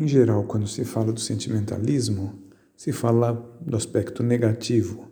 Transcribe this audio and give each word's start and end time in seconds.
Em 0.00 0.08
geral, 0.08 0.44
quando 0.44 0.66
se 0.66 0.82
fala 0.82 1.12
do 1.12 1.20
sentimentalismo, 1.20 2.32
se 2.74 2.90
fala 2.90 3.34
do 3.60 3.76
aspecto 3.76 4.22
negativo. 4.22 5.06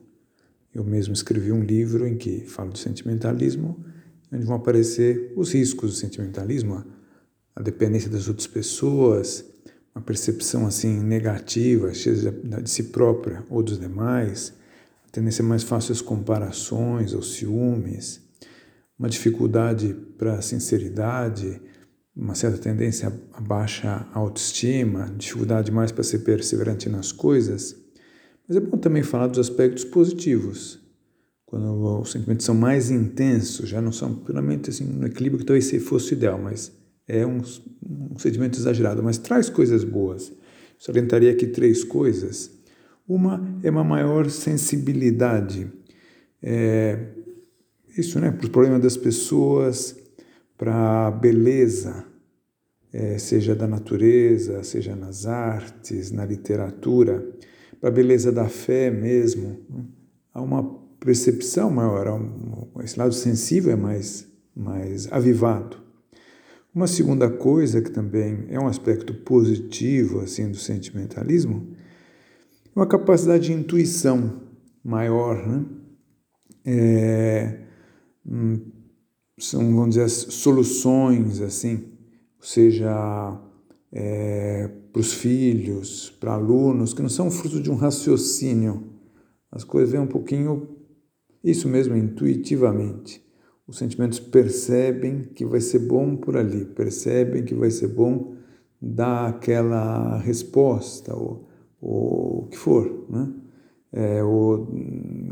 Eu 0.75 0.83
mesmo 0.83 1.13
escrevi 1.13 1.53
um 1.53 1.63
livro 1.63 2.07
em 2.07 2.17
que 2.17 2.47
falo 2.47 2.71
do 2.71 2.79
sentimentalismo, 2.79 3.85
onde 4.33 4.47
vão 4.47 4.57
aparecer 4.57 5.35
os 5.37 5.53
riscos 5.53 5.91
do 5.91 5.97
sentimentalismo, 5.99 6.83
a 7.55 7.61
dependência 7.61 8.09
das 8.09 8.29
outras 8.29 8.47
pessoas, 8.47 9.45
uma 9.95 10.01
percepção 10.01 10.67
assim 10.67 10.99
negativa, 11.01 11.93
cheia 11.93 12.33
de 12.63 12.71
si 12.71 12.85
própria 12.85 13.45
ou 13.51 13.63
dos 13.63 13.79
demais, 13.79 14.55
a 15.07 15.11
tendência 15.11 15.45
mais 15.45 15.63
fácil 15.63 15.93
às 15.93 16.01
comparações, 16.01 17.13
aos 17.13 17.35
ciúmes, 17.35 18.23
uma 18.99 19.11
dificuldade 19.11 19.95
para 20.17 20.37
a 20.37 20.43
sinceridade, 20.43 21.61
uma 22.19 22.35
certa 22.35 22.59
tendência 22.59 23.13
a 23.33 23.41
baixa 23.41 24.05
autoestima, 24.13 25.15
dificuldade 25.17 25.71
mais 25.71 25.93
para 25.93 26.03
ser 26.03 26.19
perseverante 26.21 26.89
nas 26.89 27.13
coisas. 27.13 27.77
Mas 28.47 28.57
é 28.57 28.61
bom 28.61 28.77
também 28.77 29.05
falar 29.05 29.29
dos 29.29 29.39
aspectos 29.39 29.85
positivos. 29.85 30.81
Quando 31.47 32.01
os 32.01 32.11
sentimentos 32.11 32.45
são 32.45 32.55
mais 32.55 32.91
intensos, 32.91 33.69
já 33.69 33.81
não 33.81 33.93
são 33.93 34.15
puramente 34.15 34.69
assim 34.69 34.85
no 34.85 35.07
equilíbrio 35.07 35.39
que 35.39 35.47
talvez 35.47 35.71
fosse 35.83 36.15
ideal, 36.15 36.39
mas 36.39 36.73
é 37.07 37.25
um, 37.25 37.41
um 37.89 38.19
sentimento 38.19 38.59
exagerado, 38.59 39.03
mas 39.03 39.17
traz 39.17 39.49
coisas 39.49 39.85
boas. 39.85 40.33
Salientaria 40.79 41.31
aqui 41.31 41.47
três 41.47 41.85
coisas. 41.85 42.51
Uma 43.07 43.59
é 43.63 43.71
uma 43.71 43.85
maior 43.85 44.29
sensibilidade. 44.29 45.71
É, 46.43 46.99
isso, 47.97 48.21
né, 48.21 48.31
para 48.31 48.45
os 48.45 48.51
problemas 48.51 48.83
das 48.83 48.97
pessoas, 48.97 49.97
para 50.57 51.07
a 51.07 51.11
beleza, 51.11 52.08
seja 53.19 53.55
da 53.55 53.67
natureza, 53.67 54.63
seja 54.63 54.97
nas 54.97 55.27
artes, 55.27 56.11
na 56.11 56.25
literatura, 56.25 57.25
para 57.81 57.91
a 57.91 57.93
beleza 57.93 58.33
da 58.33 58.49
fé 58.49 58.91
mesmo. 58.91 59.59
Né? 59.69 59.85
Há 60.35 60.43
uma 60.43 60.65
percepção 60.99 61.71
maior, 61.71 62.21
esse 62.83 62.99
lado 62.99 63.13
sensível 63.13 63.73
é 63.73 63.77
mais, 63.77 64.27
mais 64.55 65.11
avivado. 65.13 65.77
Uma 66.75 66.87
segunda 66.87 67.31
coisa 67.31 67.81
que 67.81 67.91
também 67.91 68.47
é 68.51 68.59
um 68.59 68.67
aspecto 68.67 69.15
positivo 69.15 70.21
assim 70.21 70.51
do 70.51 70.57
sentimentalismo 70.57 71.75
é 72.67 72.79
uma 72.79 72.87
capacidade 72.87 73.47
de 73.47 73.53
intuição 73.53 74.43
maior, 74.85 75.47
né? 75.47 75.65
É, 76.65 77.61
hum, 78.27 78.61
são, 79.39 79.61
vamos 79.75 79.95
dizer, 79.95 80.09
soluções, 80.09 81.41
assim, 81.41 81.98
seja 82.41 83.41
é, 83.93 84.69
para 84.93 85.01
os 85.01 85.13
filhos, 85.13 86.11
para 86.21 86.35
alunos, 86.35 86.95
que 86.95 87.03
não 87.03 87.09
são 87.09 87.31
fruto 87.31 87.61
de 87.61 87.71
um 87.71 87.75
raciocínio. 87.75 88.93
As 89.51 89.65
coisas 89.65 89.91
vêm 89.91 90.01
um 90.01 90.07
pouquinho, 90.07 90.69
isso 91.43 91.69
mesmo, 91.69 91.97
intuitivamente. 91.97 93.25
Os 93.67 93.79
sentimentos 93.79 94.19
percebem 94.19 95.25
que 95.35 95.45
vai 95.45 95.61
ser 95.61 95.81
bom 95.81 96.17
por 96.17 96.37
ali, 96.37 96.65
percebem 96.65 97.45
que 97.45 97.55
vai 97.55 97.71
ser 97.71 97.89
bom 97.89 98.35
dar 98.81 99.29
aquela 99.29 100.19
resposta, 100.19 101.15
ou, 101.15 101.49
ou 101.81 102.45
o 102.45 102.49
que 102.49 102.57
for, 102.57 103.07
né? 103.11 103.33
é, 103.93 104.23
ou 104.23 104.69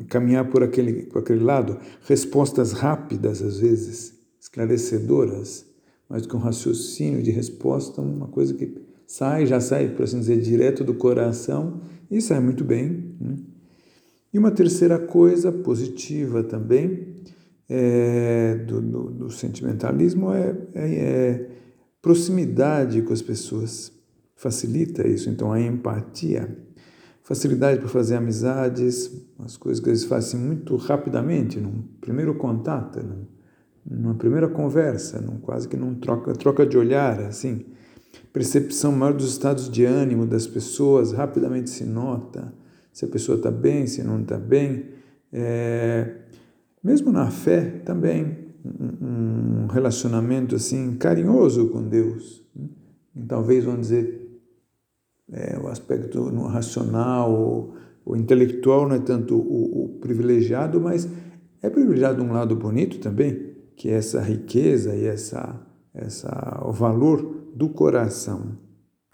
caminhar 0.08 0.48
por 0.50 0.62
aquele, 0.62 1.04
por 1.04 1.20
aquele 1.20 1.42
lado, 1.42 1.78
respostas 2.02 2.72
rápidas 2.72 3.42
às 3.42 3.58
vezes, 3.58 4.14
esclarecedoras, 4.41 5.66
mas 6.08 6.26
com 6.26 6.38
raciocínio 6.38 7.22
de 7.22 7.30
resposta, 7.30 8.00
uma 8.00 8.28
coisa 8.28 8.54
que 8.54 8.74
sai, 9.06 9.46
já 9.46 9.60
sai, 9.60 9.88
por 9.88 10.04
assim 10.04 10.20
dizer, 10.20 10.40
direto 10.40 10.84
do 10.84 10.94
coração 10.94 11.80
e 12.10 12.20
sai 12.20 12.40
muito 12.40 12.64
bem. 12.64 13.16
Né? 13.20 13.36
E 14.32 14.38
uma 14.38 14.50
terceira 14.50 14.98
coisa 14.98 15.50
positiva 15.50 16.42
também 16.42 17.14
é, 17.69 18.56
do, 18.66 18.81
do, 18.81 19.10
do, 19.10 19.31
sentimentalismo 19.31 20.32
é, 20.32 20.56
é, 20.75 20.94
é 20.94 21.50
proximidade 22.00 23.02
com 23.02 23.12
as 23.12 23.22
pessoas, 23.22 23.92
facilita 24.36 25.06
isso, 25.06 25.28
então 25.28 25.52
a 25.52 25.60
empatia 25.60 26.56
facilidade 27.26 27.81
para 27.81 27.88
fazer 27.88 28.14
amizades, 28.14 29.10
as 29.41 29.56
coisas 29.56 29.82
que 29.82 29.91
eles 29.91 30.04
fazem 30.04 30.38
muito 30.38 30.76
rapidamente, 30.76 31.58
num 31.58 31.82
primeiro 32.00 32.36
contato, 32.36 33.00
numa 33.88 34.14
primeira 34.14 34.48
conversa, 34.48 35.20
num, 35.20 35.38
quase 35.38 35.69
que 35.69 35.76
num 35.76 35.94
troca, 35.94 36.32
troca 36.32 36.66
de 36.66 36.76
olhar, 36.76 37.20
assim. 37.20 37.66
Percepção 38.32 38.92
maior 38.92 39.12
dos 39.12 39.30
estados 39.30 39.70
de 39.70 39.84
ânimo 39.84 40.26
das 40.26 40.47
pessoas, 40.47 41.12
rapidamente 41.12 41.70
se 41.70 41.84
nota 41.84 42.52
se 42.96 43.04
a 43.04 43.08
pessoa 43.08 43.36
está 43.36 43.50
bem, 43.50 43.86
se 43.86 44.02
não 44.02 44.22
está 44.22 44.38
bem. 44.38 44.86
É, 45.30 46.14
mesmo 46.82 47.12
na 47.12 47.30
fé 47.30 47.82
também, 47.84 48.38
um, 48.64 49.66
relacionamento 49.66 50.56
assim 50.56 50.96
carinhoso 50.96 51.69
com 51.69 51.82
Deus. 51.82 52.42
Né? 52.54 52.69
Talvez, 53.28 53.66
vamos 53.66 53.88
dizer, 53.88 54.41
é, 55.30 55.58
o 55.58 55.69
aspecto 55.69 56.25
racional, 56.46 57.30
o, 57.30 57.75
o, 58.02 58.16
intelectual 58.16 58.88
não 58.88 58.96
é 58.96 59.00
tanto 59.00 59.36
o, 59.36 59.84
o 59.84 59.88
privilegiado, 60.00 60.80
mas 60.80 61.06
é 61.60 61.69
privilegiado 61.69 62.22
um 62.22 62.32
lado 62.32 62.56
bonito 62.56 62.98
também, 62.98 63.56
que 63.76 63.91
é 63.91 63.94
essa 63.94 64.20
riqueza 64.20 64.97
e 64.97 65.06
essa, 65.06 65.60
essa, 65.94 66.62
o 66.64 66.72
valor 66.72 67.22
do 67.54 67.69
coração. 67.69 68.59